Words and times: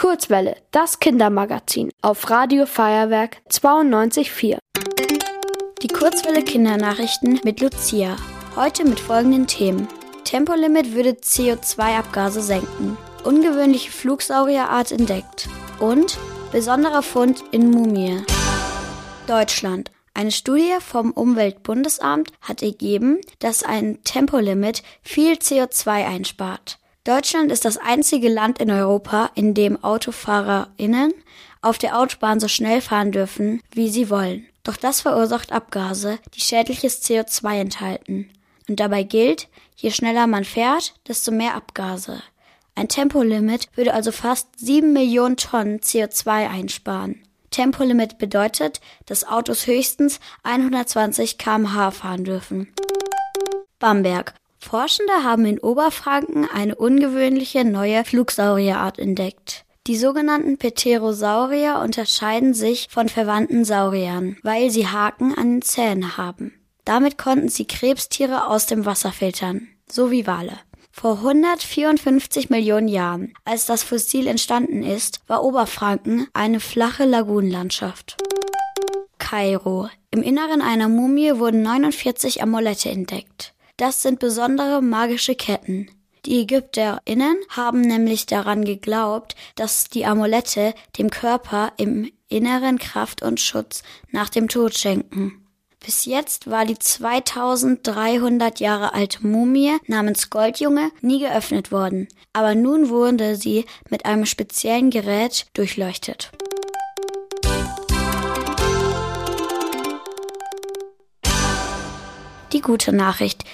Kurzwelle, 0.00 0.56
das 0.70 0.98
Kindermagazin 0.98 1.90
auf 2.00 2.30
Radio 2.30 2.64
Feuerwerk 2.64 3.42
92.4. 3.50 4.56
Die 5.82 5.88
Kurzwelle 5.88 6.42
Kindernachrichten 6.42 7.38
mit 7.44 7.60
Lucia. 7.60 8.16
Heute 8.56 8.86
mit 8.86 8.98
folgenden 8.98 9.46
Themen. 9.46 9.88
Tempolimit 10.24 10.94
würde 10.94 11.10
CO2-Abgase 11.10 12.40
senken. 12.40 12.96
Ungewöhnliche 13.24 13.90
Flugsaurierart 13.90 14.90
entdeckt. 14.90 15.50
Und 15.80 16.16
besonderer 16.50 17.02
Fund 17.02 17.44
in 17.50 17.70
Mumie. 17.70 18.22
Deutschland. 19.26 19.90
Eine 20.14 20.32
Studie 20.32 20.76
vom 20.80 21.10
Umweltbundesamt 21.10 22.32
hat 22.40 22.62
ergeben, 22.62 23.20
dass 23.38 23.62
ein 23.62 24.02
Tempolimit 24.04 24.82
viel 25.02 25.34
CO2 25.34 26.06
einspart. 26.06 26.79
Deutschland 27.04 27.50
ist 27.50 27.64
das 27.64 27.78
einzige 27.78 28.28
Land 28.28 28.58
in 28.58 28.70
Europa, 28.70 29.30
in 29.34 29.54
dem 29.54 29.82
AutofahrerInnen 29.82 31.14
auf 31.62 31.78
der 31.78 31.98
Autobahn 31.98 32.40
so 32.40 32.48
schnell 32.48 32.80
fahren 32.80 33.10
dürfen, 33.12 33.62
wie 33.72 33.88
sie 33.88 34.10
wollen. 34.10 34.46
Doch 34.62 34.76
das 34.76 35.00
verursacht 35.00 35.52
Abgase, 35.52 36.18
die 36.34 36.40
schädliches 36.40 37.02
CO2 37.02 37.60
enthalten. 37.60 38.30
Und 38.68 38.80
dabei 38.80 39.02
gilt, 39.02 39.48
je 39.76 39.90
schneller 39.90 40.26
man 40.26 40.44
fährt, 40.44 40.94
desto 41.08 41.32
mehr 41.32 41.54
Abgase. 41.54 42.22
Ein 42.74 42.88
Tempolimit 42.88 43.68
würde 43.74 43.94
also 43.94 44.12
fast 44.12 44.48
7 44.58 44.92
Millionen 44.92 45.36
Tonnen 45.36 45.80
CO2 45.80 46.48
einsparen. 46.48 47.22
Tempolimit 47.50 48.18
bedeutet, 48.18 48.80
dass 49.06 49.26
Autos 49.26 49.66
höchstens 49.66 50.20
120 50.44 51.36
kmh 51.36 51.90
fahren 51.90 52.24
dürfen. 52.24 52.72
Bamberg. 53.78 54.34
Forschende 54.60 55.24
haben 55.24 55.46
in 55.46 55.58
Oberfranken 55.58 56.46
eine 56.48 56.74
ungewöhnliche 56.74 57.64
neue 57.64 58.04
Flugsaurierart 58.04 58.98
entdeckt. 58.98 59.64
Die 59.86 59.96
sogenannten 59.96 60.58
Pterosaurier 60.58 61.80
unterscheiden 61.82 62.52
sich 62.52 62.88
von 62.90 63.08
verwandten 63.08 63.64
Sauriern, 63.64 64.36
weil 64.42 64.70
sie 64.70 64.86
Haken 64.86 65.34
an 65.34 65.54
den 65.54 65.62
Zähnen 65.62 66.18
haben. 66.18 66.52
Damit 66.84 67.16
konnten 67.16 67.48
sie 67.48 67.64
Krebstiere 67.64 68.46
aus 68.46 68.66
dem 68.66 68.84
Wasser 68.84 69.12
filtern, 69.12 69.68
so 69.90 70.10
wie 70.10 70.26
Wale. 70.26 70.58
Vor 70.92 71.18
154 71.18 72.50
Millionen 72.50 72.88
Jahren, 72.88 73.32
als 73.44 73.64
das 73.64 73.82
Fossil 73.82 74.26
entstanden 74.26 74.82
ist, 74.82 75.20
war 75.26 75.42
Oberfranken 75.42 76.28
eine 76.34 76.60
flache 76.60 77.06
Lagunenlandschaft. 77.06 78.18
Kairo. 79.18 79.88
Im 80.10 80.22
Inneren 80.22 80.60
einer 80.60 80.88
Mumie 80.88 81.38
wurden 81.38 81.62
49 81.62 82.42
Amulette 82.42 82.90
entdeckt. 82.90 83.54
Das 83.80 84.02
sind 84.02 84.18
besondere 84.18 84.82
magische 84.82 85.34
Ketten. 85.34 85.90
Die 86.26 86.42
ÄgypterInnen 86.42 87.38
haben 87.48 87.80
nämlich 87.80 88.26
daran 88.26 88.66
geglaubt, 88.66 89.36
dass 89.54 89.88
die 89.88 90.04
Amulette 90.04 90.74
dem 90.98 91.08
Körper 91.08 91.72
im 91.78 92.12
Inneren 92.28 92.78
Kraft 92.78 93.22
und 93.22 93.40
Schutz 93.40 93.82
nach 94.10 94.28
dem 94.28 94.48
Tod 94.48 94.76
schenken. 94.76 95.46
Bis 95.82 96.04
jetzt 96.04 96.50
war 96.50 96.66
die 96.66 96.78
2300 96.78 98.60
Jahre 98.60 98.92
alte 98.92 99.26
Mumie 99.26 99.78
namens 99.86 100.28
Goldjunge 100.28 100.92
nie 101.00 101.20
geöffnet 101.20 101.72
worden, 101.72 102.06
aber 102.34 102.54
nun 102.54 102.90
wurde 102.90 103.34
sie 103.34 103.64
mit 103.88 104.04
einem 104.04 104.26
speziellen 104.26 104.90
Gerät 104.90 105.46
durchleuchtet. 105.54 106.32
Die 112.52 112.60
gute 112.60 112.92
Nachricht. 112.92 113.44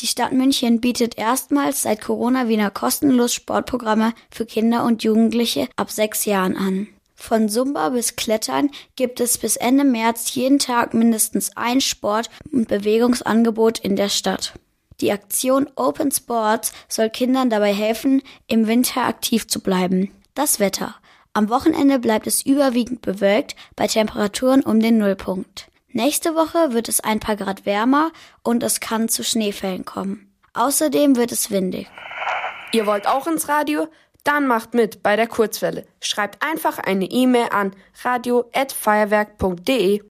Die 0.00 0.06
Stadt 0.06 0.32
München 0.32 0.80
bietet 0.80 1.16
erstmals 1.16 1.82
seit 1.82 2.00
Corona 2.00 2.48
wieder 2.48 2.70
kostenlos 2.70 3.32
Sportprogramme 3.32 4.12
für 4.30 4.44
Kinder 4.44 4.84
und 4.84 5.04
Jugendliche 5.04 5.68
ab 5.76 5.90
sechs 5.90 6.24
Jahren 6.24 6.56
an. 6.56 6.88
Von 7.14 7.48
Zumba 7.48 7.90
bis 7.90 8.16
Klettern 8.16 8.70
gibt 8.96 9.20
es 9.20 9.38
bis 9.38 9.56
Ende 9.56 9.84
März 9.84 10.34
jeden 10.34 10.58
Tag 10.58 10.94
mindestens 10.94 11.56
ein 11.56 11.80
Sport- 11.80 12.28
und 12.52 12.68
Bewegungsangebot 12.68 13.78
in 13.78 13.96
der 13.96 14.08
Stadt. 14.08 14.54
Die 15.00 15.12
Aktion 15.12 15.68
Open 15.76 16.10
Sports 16.10 16.72
soll 16.88 17.10
Kindern 17.10 17.50
dabei 17.50 17.72
helfen, 17.72 18.22
im 18.46 18.66
Winter 18.66 19.06
aktiv 19.06 19.46
zu 19.46 19.60
bleiben. 19.60 20.10
Das 20.34 20.60
Wetter. 20.60 20.96
Am 21.32 21.48
Wochenende 21.48 21.98
bleibt 21.98 22.26
es 22.26 22.44
überwiegend 22.44 23.00
bewölkt 23.02 23.56
bei 23.74 23.86
Temperaturen 23.86 24.62
um 24.62 24.80
den 24.80 24.98
Nullpunkt. 24.98 25.68
Nächste 25.96 26.34
Woche 26.34 26.72
wird 26.72 26.88
es 26.88 26.98
ein 26.98 27.20
paar 27.20 27.36
Grad 27.36 27.66
wärmer 27.66 28.10
und 28.42 28.64
es 28.64 28.80
kann 28.80 29.08
zu 29.08 29.22
Schneefällen 29.22 29.84
kommen. 29.84 30.28
Außerdem 30.52 31.14
wird 31.14 31.30
es 31.30 31.52
windig. 31.52 31.86
Ihr 32.72 32.86
wollt 32.86 33.06
auch 33.06 33.28
ins 33.28 33.48
Radio? 33.48 33.86
Dann 34.24 34.48
macht 34.48 34.74
mit 34.74 35.04
bei 35.04 35.14
der 35.14 35.28
Kurzwelle. 35.28 35.86
Schreibt 36.00 36.44
einfach 36.44 36.78
eine 36.78 37.04
E-Mail 37.04 37.50
an 37.50 37.76
radio@feuerwerk.de. 38.02 40.02